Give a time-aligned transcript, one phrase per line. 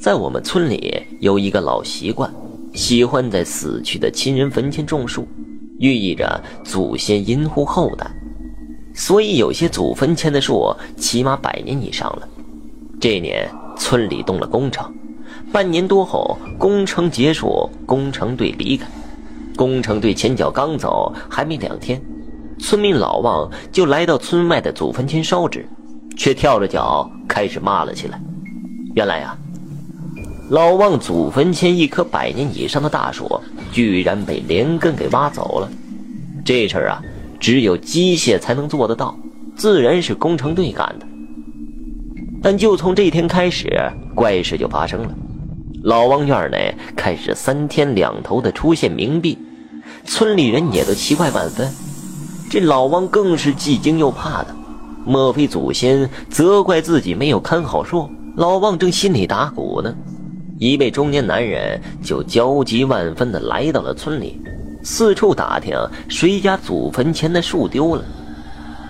[0.00, 2.32] 在我们村里有一个老习惯，
[2.72, 5.26] 喜欢在死去的亲人坟前种树，
[5.80, 8.08] 寓意着祖先荫护后代。
[8.94, 12.28] 所以有些祖坟前的树起码百年以上了。
[13.00, 14.92] 这年村里动了工程，
[15.52, 18.86] 半年多后工程结束，工程队离开。
[19.56, 22.00] 工程队前脚刚走，还没两天，
[22.60, 25.68] 村民老王就来到村外的祖坟前烧纸，
[26.16, 28.20] 却跳着脚开始骂了起来。
[28.94, 29.36] 原来呀。
[30.50, 33.38] 老王祖坟前一棵百年以上的大树，
[33.70, 35.68] 居然被连根给挖走了。
[36.42, 37.02] 这事儿啊，
[37.38, 39.14] 只有机械才能做得到，
[39.54, 41.06] 自然是工程队干的。
[42.40, 43.68] 但就从这天开始，
[44.14, 45.10] 怪事就发生了。
[45.82, 49.36] 老王院内开始三天两头的出现冥币，
[50.06, 51.70] 村里人也都奇怪万分。
[52.48, 54.56] 这老王更是既惊又怕的，
[55.04, 58.08] 莫非祖先责怪自己没有看好树？
[58.36, 59.94] 老王正心里打鼓呢。
[60.58, 64.40] 一位中年男人就焦急万分地来到了村里，
[64.82, 65.76] 四处打听
[66.08, 68.04] 谁家祖坟前的树丢了。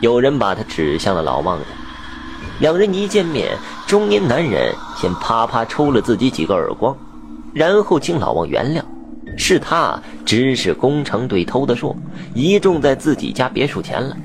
[0.00, 1.64] 有人把他指向了老王家。
[2.60, 3.54] 两人一见面，
[3.86, 6.96] 中年男人先啪啪抽了自己几个耳光，
[7.52, 8.82] 然后请老王原谅，
[9.36, 11.94] 是他指使工程队偷的树，
[12.34, 14.16] 移种在自己家别墅前了。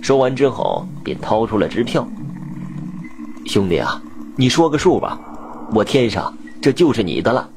[0.00, 2.08] 说完之后，便掏出了支票。
[3.44, 4.00] 兄弟啊，
[4.36, 5.20] 你说个数吧，
[5.74, 6.32] 我添上。
[6.60, 7.48] 这就是你的了。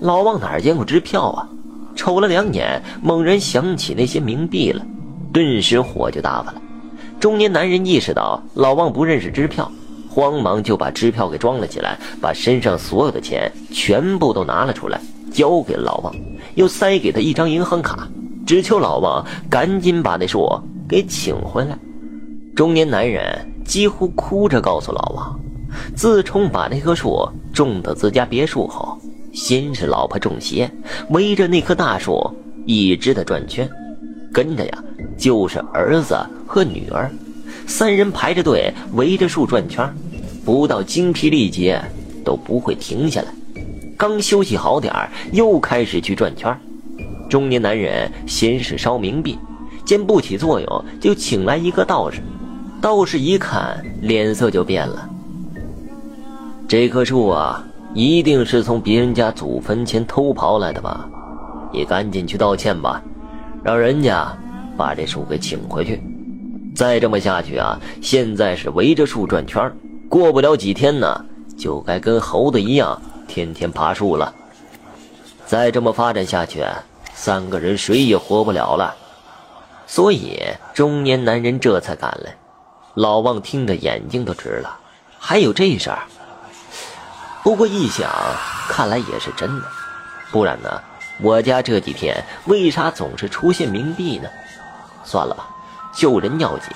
[0.00, 1.48] 老王哪见过支票啊？
[1.96, 4.86] 瞅了两眼，猛然想起那些冥币了，
[5.32, 6.62] 顿时火就大发了。
[7.18, 9.68] 中年男人意识到老王不认识支票，
[10.08, 15.00] 慌忙就把支票给装了起来，把身上所有的钱全部都拿了出来，
[15.32, 16.14] 交给老王，
[16.54, 18.08] 又塞给他一张银行卡，
[18.46, 20.48] 只求老王赶紧把那树
[20.88, 21.76] 给请回来。
[22.54, 23.24] 中年男人
[23.64, 25.40] 几乎哭着告诉老王。
[25.94, 28.98] 自从把那棵树种到自家别墅后，
[29.32, 30.70] 先是老婆中邪，
[31.10, 32.30] 围着那棵大树
[32.66, 33.68] 一直的转圈，
[34.32, 34.84] 跟着呀
[35.16, 36.16] 就是儿子
[36.46, 37.10] 和女儿，
[37.66, 39.92] 三人排着队围着树转圈，
[40.44, 41.80] 不到精疲力竭
[42.24, 43.28] 都不会停下来。
[43.96, 44.94] 刚休息好点
[45.32, 46.56] 又开始去转圈。
[47.28, 49.36] 中年男人先是烧冥币，
[49.84, 52.22] 见不起作用，就请来一个道士。
[52.80, 55.10] 道士一看，脸色就变了。
[56.68, 57.64] 这棵树啊，
[57.94, 61.08] 一定是从别人家祖坟前偷刨来的吧？
[61.72, 63.02] 你赶紧去道歉吧，
[63.64, 64.36] 让人家
[64.76, 66.02] 把这树给请回去。
[66.76, 69.72] 再这么下去啊，现在是围着树转圈
[70.10, 71.24] 过不了几天呢，
[71.56, 74.30] 就该跟猴子一样天天爬树了。
[75.46, 76.62] 再这么发展下去，
[77.14, 78.94] 三个人谁也活不了了。
[79.86, 80.38] 所以
[80.74, 82.36] 中年男人这才赶来。
[82.92, 84.76] 老王听得眼睛都直了，
[85.18, 86.00] 还有这事儿？
[87.48, 88.10] 不过一想，
[88.68, 89.66] 看来也是真的，
[90.30, 90.68] 不然呢？
[91.22, 94.28] 我家这几天为啥总是出现冥币呢？
[95.02, 95.48] 算了吧，
[95.94, 96.68] 救人要紧。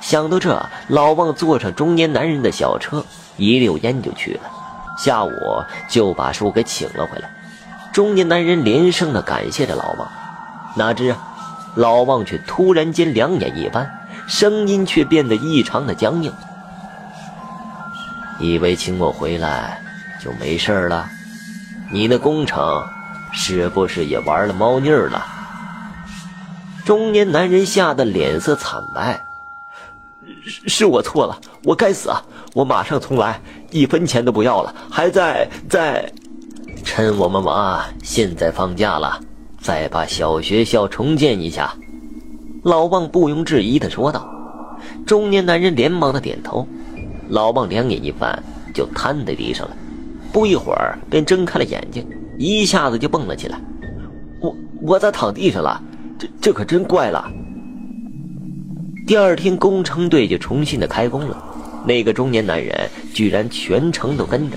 [0.00, 3.04] 想到这，老王坐上中年男人的小车，
[3.36, 4.50] 一溜烟就去了。
[4.96, 5.30] 下午
[5.90, 7.30] 就把树给请了回来。
[7.92, 10.10] 中年男人连声的感谢着老王，
[10.74, 11.18] 哪知啊，
[11.74, 16.32] 老王却突然间两眼一翻，声音却变得异常的僵硬。
[18.38, 19.82] 以为请我回来。
[20.20, 21.08] 就没事了，
[21.92, 22.84] 你的工程
[23.32, 25.24] 是不是也玩了猫腻了？
[26.84, 29.20] 中年男人吓得脸色惨白，
[30.44, 32.22] 是是我错了，我该死啊！
[32.54, 33.40] 我马上重来，
[33.70, 36.10] 一分钱都不要了，还在在，
[36.82, 39.20] 趁我们娃现在放假了，
[39.60, 41.74] 再把小学校重建一下。
[42.64, 44.34] 老王不庸置疑的说道。
[45.06, 46.66] 中年男人连忙的点头，
[47.28, 48.42] 老王两眼一翻，
[48.72, 49.76] 就瘫在地上了。
[50.32, 52.06] 不一会儿便睁开了眼睛，
[52.38, 53.60] 一下子就蹦了起来。
[54.40, 55.82] 我我咋躺地上了？
[56.18, 57.30] 这这可真怪了。
[59.06, 61.42] 第二天工程队就重新的开工了，
[61.86, 64.56] 那个中年男人居然全程都跟着。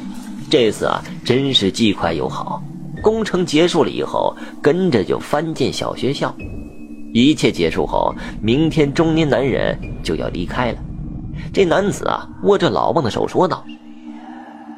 [0.49, 2.61] 这次啊，真是既快又好。
[3.01, 6.35] 工程结束了以后，跟着就翻建小学校。
[7.13, 10.77] 一切结束后，明天中年男人就要离开了。
[11.53, 13.63] 这男子啊，握着老孟的手说道：“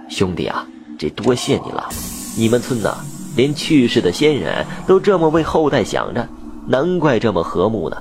[0.10, 0.68] 兄弟啊。”
[1.04, 1.90] 得多谢你了，
[2.38, 2.96] 你们村呐，
[3.36, 6.28] 连去世的先人都这么为后代想着，
[6.68, 7.98] 难怪这么和睦呢。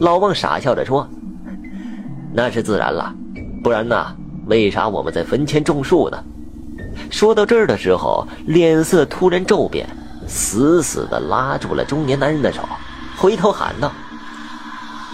[0.00, 1.08] 老王傻笑着说
[2.32, 3.14] ：“那是自然了，
[3.62, 4.14] 不然呢，
[4.46, 6.22] 为啥我们在坟前种树呢？”
[7.10, 9.88] 说到这儿的时候，脸色突然骤变，
[10.26, 12.62] 死死地拉住了中年男人的手，
[13.16, 13.90] 回头喊道：“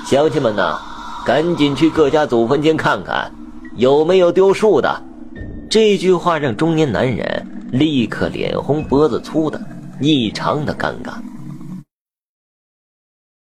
[0.07, 0.79] 乡亲们呐，
[1.25, 3.31] 赶紧去各家祖坟前看看，
[3.77, 5.03] 有没有丢树的。”
[5.77, 9.61] 这句话让中年男人立刻脸红脖子粗的
[10.01, 11.13] 异常的尴尬。